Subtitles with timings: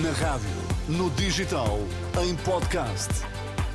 [0.00, 0.48] Na rádio,
[0.88, 1.78] no digital,
[2.22, 3.10] em podcast.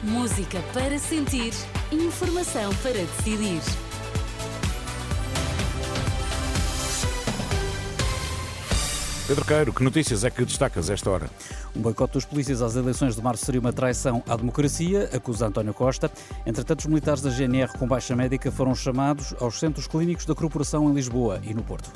[0.02, 1.54] Música para sentir,
[1.92, 3.62] informação para decidir.
[9.28, 11.29] Pedro Queiro, que notícias é que destacas esta hora?
[11.76, 15.76] Um boicote dos polícias às eleições de março seria uma traição à democracia, acusa António
[15.76, 16.12] Costa.
[16.48, 20.90] Entretanto, os militares da GNR com baixa médica foram chamados aos centros clínicos da corporação
[20.90, 21.91] em Lisboa e no Porto.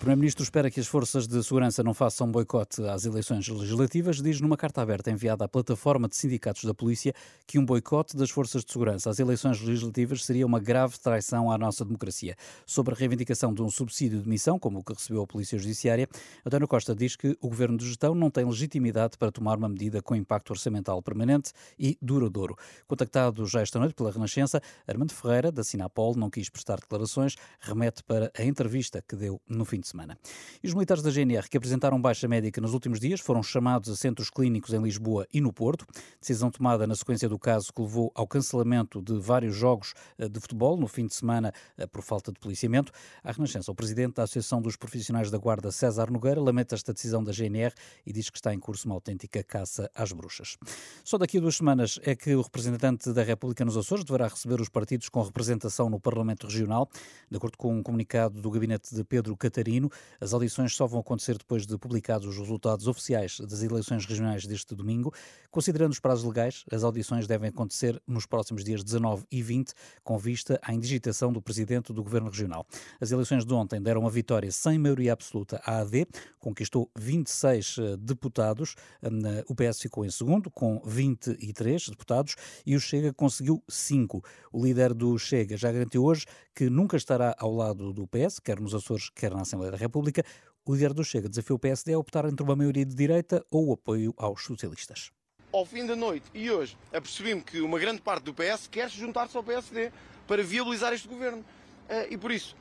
[0.00, 4.22] Primeiro-Ministro espera que as forças de segurança não façam boicote às eleições legislativas.
[4.22, 7.12] Diz numa carta aberta enviada à plataforma de sindicatos da polícia
[7.46, 11.58] que um boicote das forças de segurança às eleições legislativas seria uma grave traição à
[11.58, 12.34] nossa democracia.
[12.64, 16.08] Sobre a reivindicação de um subsídio de missão, como o que recebeu a Polícia Judiciária,
[16.46, 20.00] António Costa diz que o governo de gestão não tem legitimidade para tomar uma medida
[20.00, 22.56] com impacto orçamental permanente e duradouro.
[22.88, 28.02] Contactado já esta noite pela Renascença, Armando Ferreira, da Sinapol, não quis prestar declarações, remete
[28.02, 30.18] para a entrevista que deu no fim de semana.
[30.62, 33.96] E os militares da GNR que apresentaram baixa médica nos últimos dias foram chamados a
[33.96, 35.86] centros clínicos em Lisboa e no Porto.
[36.20, 40.40] Decisão tomada na sequência do caso que levou ao cancelamento de vários jogos eh, de
[40.40, 42.92] futebol no fim de semana eh, por falta de policiamento.
[43.22, 47.22] A Renascença, o presidente da Associação dos Profissionais da Guarda, César Nogueira, lamenta esta decisão
[47.22, 47.74] da GNR
[48.06, 50.56] e diz que está em curso uma autêntica caça às bruxas.
[51.04, 54.60] Só daqui a duas semanas é que o representante da República nos Açores deverá receber
[54.60, 56.88] os partidos com representação no Parlamento Regional.
[57.30, 59.79] De acordo com um comunicado do gabinete de Pedro Catarino,
[60.20, 64.74] as audições só vão acontecer depois de publicados os resultados oficiais das eleições regionais deste
[64.74, 65.14] domingo.
[65.50, 69.72] Considerando os prazos legais, as audições devem acontecer nos próximos dias 19 e 20,
[70.02, 72.66] com vista à indigitação do presidente do governo regional.
[73.00, 76.06] As eleições de ontem deram uma vitória sem maioria absoluta à AD,
[76.38, 78.74] conquistou 26 eh, deputados.
[79.02, 84.22] Hum, o PS ficou em segundo, com 23 deputados, e o Chega conseguiu 5.
[84.52, 88.60] O líder do Chega já garantiu hoje que nunca estará ao lado do PS, quer
[88.60, 90.24] nos Açores, quer na Assembleia da República,
[90.64, 93.68] o líder do Chega desafiou o PSD a optar entre uma maioria de direita ou
[93.68, 95.10] o apoio aos socialistas.
[95.52, 98.96] Ao fim da noite e hoje, apercebi-me que uma grande parte do PS quer se
[98.96, 99.90] juntar-se ao PSD
[100.26, 101.44] para viabilizar este governo.
[101.88, 102.54] Eh, e por isso,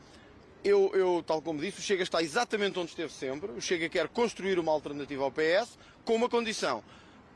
[0.64, 3.52] eu, eu, tal como disse, o Chega está exatamente onde esteve sempre.
[3.52, 6.84] O Chega quer construir uma alternativa ao PS com uma condição: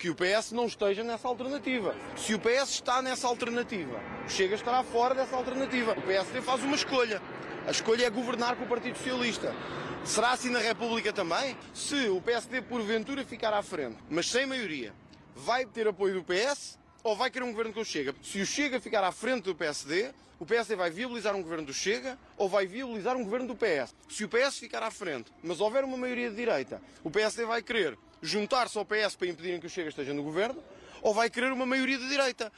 [0.04, 1.96] que o PS não esteja nessa alternativa.
[2.18, 5.94] Se o PS está nessa alternativa, o Chega estará fora dessa alternativa.
[5.94, 7.22] O PSD faz uma escolha.
[7.66, 9.56] A escolha é governar com o Partido Socialista.
[10.04, 11.56] Será assim na República também?
[11.74, 14.94] Se o PSD porventura ficar à frente, mas sem maioria,
[15.34, 18.14] vai ter apoio do PS ou vai querer um governo com o Chega?
[18.22, 21.74] Se o Chega ficar à frente do PSD, o PSD vai viabilizar um governo do
[21.74, 23.96] Chega ou vai viabilizar um governo do PS?
[24.10, 27.62] Se o PS ficar à frente, mas houver uma maioria de direita, o PSD vai
[27.62, 30.64] querer juntar-se ao PS para impedirem que o Chega esteja no governo
[31.02, 32.52] ou vai querer uma maioria de direita?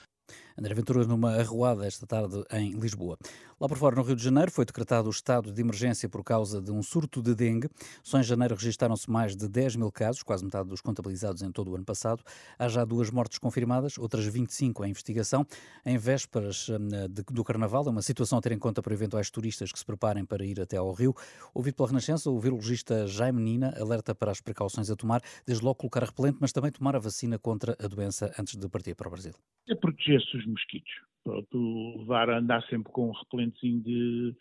[0.57, 3.17] André Ventura numa arruada esta tarde em Lisboa.
[3.65, 6.61] Lá por fora, no Rio de Janeiro, foi decretado o estado de emergência por causa
[6.61, 7.67] de um surto de dengue.
[8.03, 11.71] Só em janeiro registaram-se mais de 10 mil casos, quase metade dos contabilizados em todo
[11.71, 12.23] o ano passado.
[12.59, 15.47] Há já duas mortes confirmadas, outras 25 em investigação.
[15.83, 19.71] Em vésperas hum, do Carnaval, é uma situação a ter em conta para eventuais turistas
[19.71, 21.15] que se preparem para ir até ao Rio.
[21.51, 25.73] Ouvido pela Renascença, o virologista Jaime Nina alerta para as precauções a tomar, desde logo
[25.73, 29.11] colocar repelente, mas também tomar a vacina contra a doença antes de partir para o
[29.11, 29.33] Brasil.
[29.67, 31.14] É proteger-se os mosquitos.
[31.25, 34.35] Pronto, levar a andar sempre com um repelentezinho de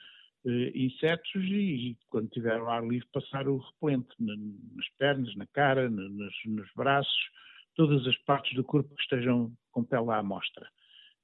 [0.44, 5.46] uh, insetos e, quando tiver o ar livre, passar o repelente na, nas pernas, na
[5.46, 7.30] cara, na, nos, nos, braços,
[7.74, 10.68] todas as partes do corpo que estejam com pele à amostra,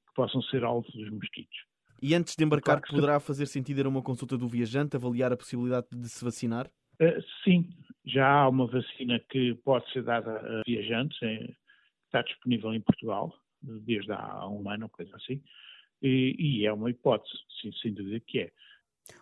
[0.08, 1.58] que possam ser alvo dos mosquitos.
[2.00, 5.30] E antes de embarcar, claro poderá fazer sentido ir a uma consulta do viajante, avaliar
[5.30, 6.70] a possibilidade de se vacinar?
[6.98, 7.68] Uh, sim,
[8.06, 11.54] já há uma vacina que pode ser dada a viajantes, é,
[12.06, 13.30] está disponível em Portugal,
[13.62, 15.42] desde há um ano, coisa assim,
[16.02, 18.52] e, e é uma hipótese, sim, sem dúvida que é.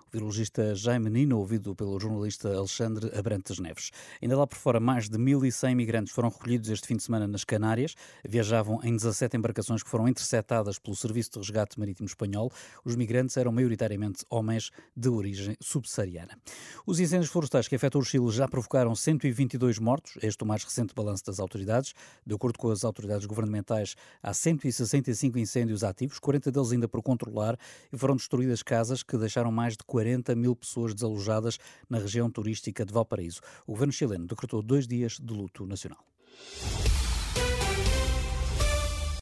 [0.09, 3.91] O virologista Jaime Nino, ouvido pelo jornalista Alexandre Abrantes Neves.
[4.23, 7.45] Ainda lá por fora, mais de 1.100 migrantes foram recolhidos este fim de semana nas
[7.45, 7.95] Canárias.
[8.27, 12.51] Viajavam em 17 embarcações que foram interceptadas pelo Serviço de Resgate Marítimo Espanhol.
[12.87, 16.39] Os migrantes eram maioritariamente homens de origem subsaariana.
[16.87, 20.65] Os incêndios florestais que afetam o Chile já provocaram 122 mortos, este é o mais
[20.65, 21.93] recente balanço das autoridades.
[22.27, 27.59] De acordo com as autoridades governamentais, há 165 incêndios ativos, 40 deles ainda por controlar,
[27.93, 31.59] e foram destruídas casas que deixaram mais de 40 mil pessoas desalojadas
[31.91, 33.43] na região turística de Valparaíso.
[33.67, 36.03] O governo chileno decretou dois dias de luto nacional.